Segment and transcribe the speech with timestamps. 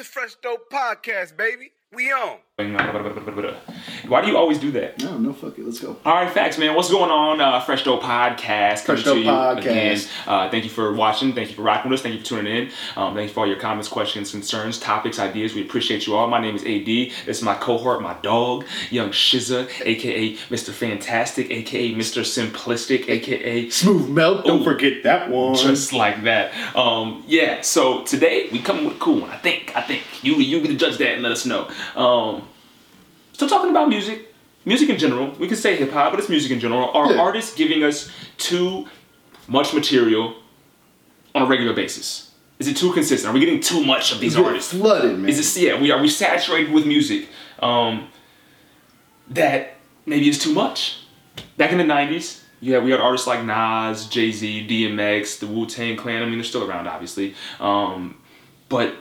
[0.00, 1.72] the Fresh Dope Podcast, baby.
[1.92, 2.38] We on.
[4.06, 5.02] Why do you always do that?
[5.02, 5.64] No, no, fuck it.
[5.64, 5.96] Let's go.
[6.04, 6.76] All right, facts, man.
[6.76, 7.40] What's going on?
[7.40, 8.80] Uh, Fresh Dope Podcast.
[8.80, 9.58] Fresh coming to Dope you Podcast.
[9.58, 10.00] Again.
[10.26, 11.32] Uh, thank you for watching.
[11.32, 12.02] Thank you for rocking with us.
[12.02, 12.70] Thank you for tuning in.
[12.96, 15.54] Um, thank you for all your comments, questions, concerns, topics, ideas.
[15.54, 16.28] We appreciate you all.
[16.28, 16.86] My name is AD.
[17.26, 20.70] This is my cohort, my dog, Young Shiza, aka Mr.
[20.70, 22.22] Fantastic, aka Mr.
[22.22, 24.44] Simplistic, aka Smooth melt.
[24.44, 24.64] Don't Ooh.
[24.64, 25.54] forget that one.
[25.54, 26.52] just like that.
[26.76, 27.62] Um, yeah.
[27.62, 29.30] So today we come with a cool one.
[29.30, 29.74] I think.
[29.74, 31.70] I think you you be the judge that and let us know.
[31.96, 32.42] Um,
[33.32, 34.32] still talking about music,
[34.64, 35.30] music in general.
[35.38, 36.90] We can say hip hop, but it's music in general.
[36.90, 37.20] Are Yeah.
[37.20, 38.86] artists giving us too
[39.48, 40.34] much material
[41.34, 42.30] on a regular basis?
[42.58, 43.30] Is it too consistent?
[43.30, 44.72] Are we getting too much of these Get artists?
[44.74, 45.28] flooded, man.
[45.30, 45.80] Is it yeah?
[45.80, 47.28] We are we saturated with music
[47.60, 48.08] um,
[49.30, 50.98] that maybe is too much.
[51.56, 55.64] Back in the '90s, yeah, we had artists like Nas, Jay Z, DMX, the Wu
[55.66, 56.22] Tang Clan.
[56.22, 58.16] I mean, they're still around, obviously, um,
[58.68, 58.94] but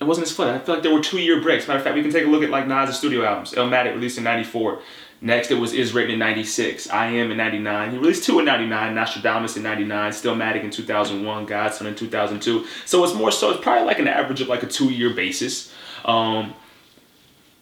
[0.00, 0.54] it wasn't as flooded.
[0.54, 1.68] I feel like there were two year breaks.
[1.68, 3.52] Matter of fact, we can take a look at like Nas' studio albums.
[3.52, 4.80] Illmatic released in '94.
[5.22, 7.90] Next, it was Is Written in 96, I Am in 99.
[7.90, 12.64] He released two in 99, Nastradamus in 99, Stillmatic in 2001, God's Son in 2002.
[12.86, 15.74] So it's more so, it's probably like an average of like a two year basis.
[16.06, 16.54] Um,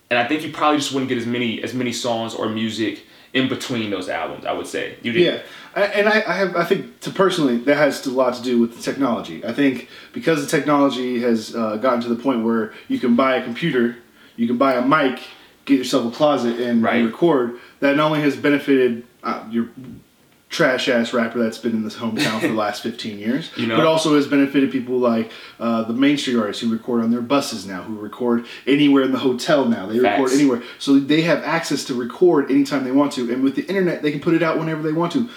[0.09, 3.03] and I think you probably just wouldn't get as many as many songs or music
[3.33, 4.45] in between those albums.
[4.47, 5.23] I would say you did.
[5.23, 5.43] Yeah,
[5.77, 8.59] I- and I, I have I think to personally that has a lot to do
[8.61, 9.45] with the technology.
[9.45, 13.37] I think because the technology has uh, gotten to the point where you can buy
[13.37, 13.97] a computer,
[14.37, 15.21] you can buy a mic,
[15.67, 16.97] get yourself a closet, and, Right.
[16.97, 17.59] and record.
[17.81, 19.69] That not only has benefited uh, your
[20.49, 23.77] trash ass rapper that's been in this hometown for the last 15 years, You know?
[23.77, 27.21] but also has benefited people like uh, the Main Street artists who record on their
[27.21, 29.87] buses now, who record anywhere in the hotel now.
[29.87, 30.63] They record anywhere.
[30.79, 33.31] So they have access to record anytime they want to.
[33.33, 35.29] And with the internet, they can put it out whenever they want to.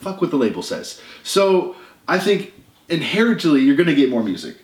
[0.00, 1.00] Fuck what the label says.
[1.22, 1.76] So
[2.08, 2.52] I think
[2.88, 4.56] inherently you're going to get more music.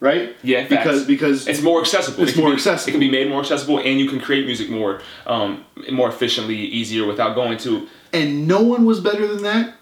[0.00, 0.36] Right?
[0.44, 0.68] Yeah, facts.
[0.70, 2.22] because because It's more accessible.
[2.22, 2.88] It's It can more be- accessible.
[2.88, 6.54] It can be made more accessible, and you can create music more, um, more efficiently,
[6.56, 7.88] easier, without going to.
[8.12, 9.74] and no one was better than that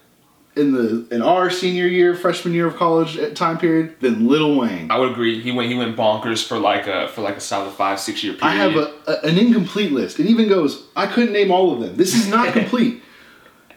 [0.55, 4.57] in the in our senior year, freshman year of college at time period than Little
[4.57, 4.89] Wayne.
[4.89, 5.39] I would agree.
[5.39, 5.69] He went.
[5.71, 8.53] He went bonkers for like a for like a solid five six year period.
[8.53, 10.19] I have a, a, an incomplete list.
[10.19, 11.95] It even goes, I couldn't name all of them.
[11.95, 13.03] This is not complete.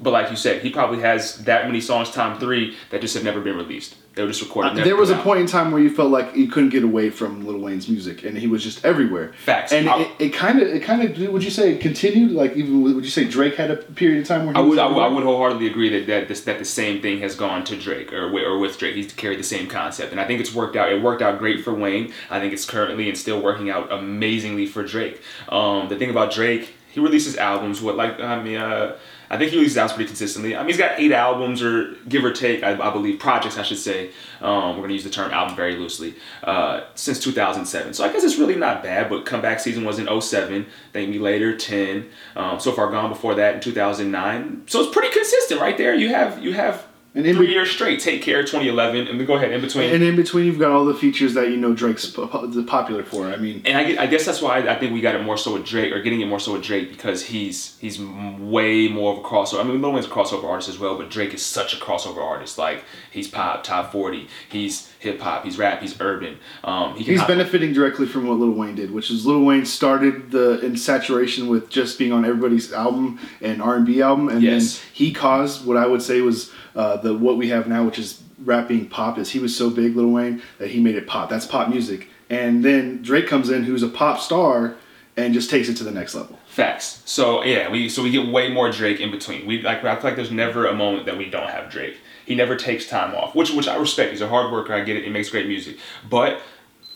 [0.02, 3.24] But like you said, he probably has that many songs time three that just have
[3.24, 3.96] never been released.
[4.14, 4.80] They were just recorded.
[4.80, 5.22] Uh, there was a out.
[5.22, 8.24] point in time where you felt like you couldn't get away from Lil Wayne's music,
[8.24, 9.32] and he was just everywhere.
[9.44, 9.70] Facts.
[9.72, 12.32] And I- it- it kind of, it kind of, would you say it continued?
[12.32, 14.70] Like even would you say Drake had a period of time where he I was
[14.70, 17.36] would, I would, I would wholeheartedly agree that that, this, that the same thing has
[17.36, 18.96] gone to Drake or or with Drake.
[18.96, 20.90] He's carried the same concept, and I think it's worked out.
[20.92, 22.12] It worked out great for Wayne.
[22.28, 25.20] I think it's currently and still working out amazingly for Drake.
[25.48, 27.80] Um, the thing about Drake, he releases albums.
[27.80, 28.96] What like I mean, uh,
[29.30, 30.56] I think he releases albums pretty consistently.
[30.56, 33.58] I mean, he's got eight albums or give or take, I, I believe projects.
[33.58, 34.10] I should say.
[34.40, 36.14] Um, we're gonna use the term album very loosely.
[36.42, 39.08] Uh, since 2007, so I guess it's really not bad.
[39.10, 40.66] But comeback season was in 07.
[40.92, 42.08] Thank Me Later 10.
[42.36, 44.62] Um, so far gone before that in 2009.
[44.66, 45.94] So it's pretty consistent right there.
[45.94, 47.98] You have you have And in three be- years straight.
[48.00, 49.92] Take Care 2011, and then go ahead in between.
[49.92, 53.02] And in between, you've got all the features that you know Drake's po- po- popular
[53.02, 53.26] for.
[53.28, 55.54] I mean, and I, I guess that's why I think we got it more so
[55.54, 59.18] with Drake, or getting it more so with Drake, because he's he's way more of
[59.18, 59.60] a crossover.
[59.60, 62.18] I mean, Lil Wayne's a crossover artist as well, but Drake is such a crossover
[62.22, 62.58] artist.
[62.58, 66.38] Like he's pop, top forty, he's hip hop, he's rap, he's urban.
[66.64, 69.64] Um, he he's hop- benefiting directly from what Lil Wayne did, which is Lil Wayne
[69.64, 74.28] started the in saturation with just being on everybody's album and R and B album,
[74.28, 74.78] and Yes.
[74.78, 77.98] then he caused what I would say was uh, the what we have now, which
[77.98, 79.18] is rap being pop.
[79.18, 81.28] Is he was so big, Lil Wayne, that he made it pop.
[81.28, 84.76] That's pop music, and then Drake comes in, who's a pop star,
[85.16, 86.38] and just takes it to the next level.
[86.48, 87.02] Facts.
[87.04, 89.46] So yeah, we so we get way more Drake in between.
[89.46, 91.96] We like I feel like there's never a moment that we don't have Drake.
[92.26, 94.12] He never takes time off, which which I respect.
[94.12, 94.72] He's a hard worker.
[94.74, 95.04] I get it.
[95.04, 95.76] He makes great music,
[96.08, 96.40] but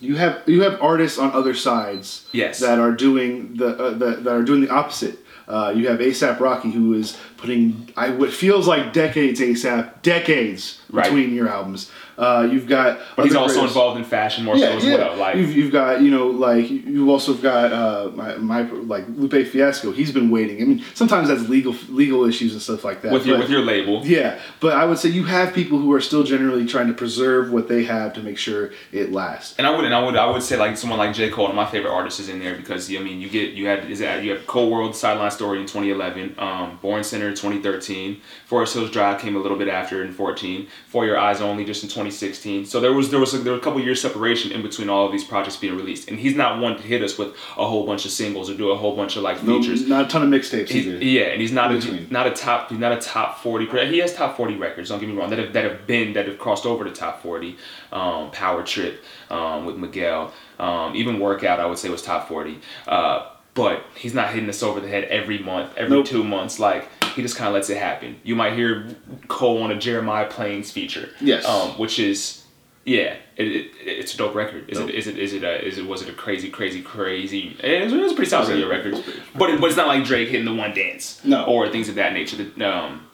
[0.00, 2.58] You have you have artists on other sides Yes.
[2.58, 5.16] that are doing the uh, that, that are doing the opposite.
[5.48, 10.80] Uh, you have ASAP Rocky who is putting I what feels like decades ASAP decades
[10.90, 11.04] Right.
[11.04, 11.90] between your albums.
[12.18, 15.16] Uh, you've got but he's also creators- involved in fashion more so as well.
[15.16, 19.46] Like you've, you've got you know like you've also got uh, my, my like Lupe
[19.46, 19.92] Fiasco.
[19.92, 20.60] He's been waiting.
[20.60, 23.12] I mean sometimes that's legal legal issues and stuff like that.
[23.12, 24.04] with your but- with your label.
[24.06, 27.50] yeah, but I would say you have people who are still generally trying to preserve
[27.50, 29.54] what they have to make sure it lasts.
[29.58, 31.52] And I would and I would I would say like someone like J Cole, one
[31.52, 34.00] of my favorite artist, is in there because I mean you get you had is
[34.00, 38.74] that you have Cole World Sideline Story in 2011, um, Born Sinner in 2013, Forest
[38.74, 41.88] Hills Drive came a little bit after in 14, For Your Eyes Only just in
[41.88, 42.11] 2016.
[42.12, 42.66] 2016.
[42.66, 45.06] So there was there was a, there were a couple years separation in between all
[45.06, 47.86] of these projects being released, and he's not one to hit us with a whole
[47.86, 49.86] bunch of singles or do a whole bunch of like No, features.
[49.88, 51.02] not a ton of mixtapes either.
[51.04, 53.66] yeah, and he's not a not a top he's not a top forty.
[53.88, 54.88] He has top forty records.
[54.88, 55.30] Don't get me wrong.
[55.30, 57.56] That have that have been that have crossed over to top forty.
[57.92, 60.32] Um, Power Trip um, with Miguel.
[60.58, 62.60] Um, even Workout I would say was top forty.
[62.86, 66.06] Uh, but he's not hitting us over the head every month, every Nope.
[66.06, 66.58] two months.
[66.58, 68.20] Like he just kind of lets it happen.
[68.24, 68.86] You might hear
[69.28, 71.10] Cole on a Jeremiah Planes feature.
[71.20, 71.44] Yes.
[71.46, 72.44] Um, which is
[72.84, 74.68] yeah, it, it, it's a dope record.
[74.68, 74.88] Is Dope.
[74.88, 74.94] it?
[74.96, 75.16] Is it?
[75.18, 75.44] Is it?
[75.44, 75.86] A, is it?
[75.86, 77.56] Was it a crazy, crazy, crazy?
[77.60, 78.86] It was, it was a pretty solid was- record.
[78.86, 81.24] it was pretty- But it, but it's not like Drake hitting the one dance.
[81.24, 81.44] No.
[81.44, 82.36] Or things of that nature.
[82.42, 83.08] The um,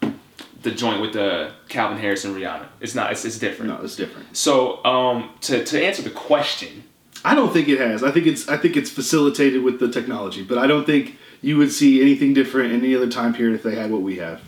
[0.63, 2.67] the joint with the Calvin Harris and Rihanna.
[2.81, 3.13] It's not.
[3.13, 3.71] It's, it's different.
[3.73, 4.35] No, it's different.
[4.37, 6.85] So um, to to answer the question,
[7.25, 8.03] I don't think it has.
[8.03, 11.57] I think it's I think it's facilitated with the technology, but I don't think you
[11.57, 14.41] would see anything different in any other time period if they had what we have.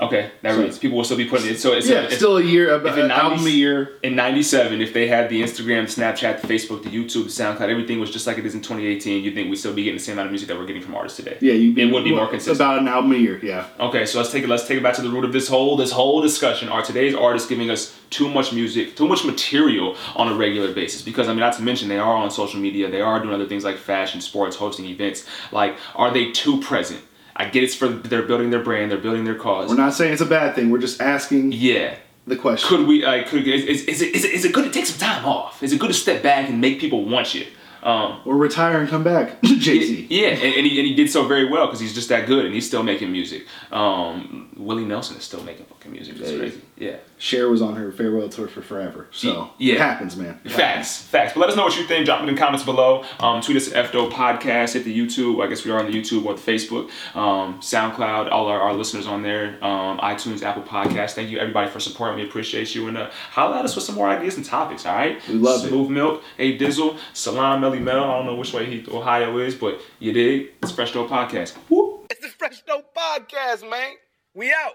[0.00, 0.78] Okay, that So- reads.
[0.78, 1.58] People will still be putting it.
[1.58, 3.92] So it's yeah, it's, still a year, a, an uh, album a year.
[4.02, 8.00] in 97 if they had the instagram snapchat the facebook the youtube the soundcloud everything
[8.00, 10.14] was just like it is in 2018 you think we'd still be getting the same
[10.14, 12.26] amount of music that we're getting from artists today Yeah, you it would be more
[12.28, 13.38] consistent About an album a year.
[13.42, 13.66] Yeah.
[13.80, 14.48] Okay, so let's take it.
[14.48, 16.68] Let's take it back to the root of this whole this whole discussion.
[16.68, 21.02] Are today's artists giving us too much music, too much material on a regular basis?
[21.02, 22.90] Because I mean, not to mention they are on social media.
[22.90, 25.26] They are doing other things like fashion, sports, hosting events.
[25.52, 27.00] Like, are they too present?
[27.36, 29.68] I get it's for they're building their brand, they're building their cause.
[29.68, 30.70] We're not saying it's a bad thing.
[30.70, 31.96] We're just asking yeah.
[32.26, 32.68] the question.
[32.68, 33.04] Could we?
[33.04, 35.24] Like, could is, is, is it is it is it good to take some time
[35.24, 35.62] off?
[35.62, 37.46] Is it good to step back and make people want you?
[37.82, 40.06] Um, or retire and come back, Jay Z.
[40.08, 42.46] Yeah, and, and, he, and he did so very well because he's just that good
[42.46, 43.46] and he's still making music.
[43.70, 46.16] Um, Willie Nelson is still making fucking music.
[46.18, 46.62] It's crazy.
[46.76, 46.96] Yeah.
[47.18, 49.74] Cher was on her farewell tour for forever, so Yeah.
[49.74, 50.40] it happens, man.
[50.44, 51.32] It Facts, facts.
[51.32, 52.04] But let us know what you think.
[52.04, 53.04] Drop it in the comments below.
[53.20, 54.72] Um, tweet us at FDO Podcast.
[54.74, 55.42] Hit the YouTube.
[55.42, 56.90] I guess we are on the YouTube or the Facebook.
[57.14, 58.30] Um, SoundCloud.
[58.32, 59.56] All our, our listeners on there.
[59.64, 61.12] Um, iTunes, Apple Podcast.
[61.12, 62.18] Thank you everybody for supporting.
[62.20, 62.88] We appreciate you.
[62.88, 64.84] And uh, holla at us with some more ideas and topics.
[64.84, 65.20] All right.
[65.28, 65.68] We love it.
[65.68, 66.22] Smooth Milk.
[66.40, 66.98] A Dizzle.
[67.12, 68.02] Salam Melly Mel.
[68.04, 70.48] I don't know which way he Ohio is, but you dig.
[70.62, 71.52] It's Fresh Dope Podcast.
[71.70, 72.06] Whoop.
[72.10, 73.92] It's the Fresh Dope Podcast, man.
[74.34, 74.74] We out.